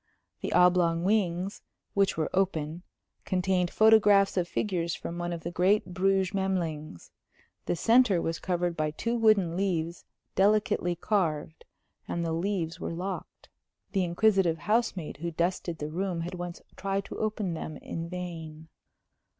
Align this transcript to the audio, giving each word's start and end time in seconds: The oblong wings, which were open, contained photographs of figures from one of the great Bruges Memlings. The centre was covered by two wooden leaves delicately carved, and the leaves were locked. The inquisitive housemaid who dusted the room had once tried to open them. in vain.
The 0.41 0.51
oblong 0.53 1.03
wings, 1.03 1.61
which 1.93 2.17
were 2.17 2.31
open, 2.33 2.81
contained 3.23 3.69
photographs 3.69 4.35
of 4.35 4.47
figures 4.47 4.95
from 4.95 5.19
one 5.19 5.31
of 5.31 5.43
the 5.43 5.51
great 5.51 5.93
Bruges 5.93 6.33
Memlings. 6.33 7.11
The 7.67 7.75
centre 7.75 8.19
was 8.19 8.39
covered 8.39 8.75
by 8.75 8.89
two 8.89 9.15
wooden 9.15 9.55
leaves 9.55 10.03
delicately 10.33 10.95
carved, 10.95 11.65
and 12.07 12.25
the 12.25 12.33
leaves 12.33 12.79
were 12.79 12.95
locked. 12.95 13.49
The 13.91 14.03
inquisitive 14.03 14.57
housemaid 14.65 15.17
who 15.17 15.29
dusted 15.29 15.77
the 15.77 15.91
room 15.91 16.21
had 16.21 16.33
once 16.33 16.63
tried 16.75 17.05
to 17.05 17.19
open 17.19 17.53
them. 17.53 17.77
in 17.77 18.09
vain. 18.09 18.69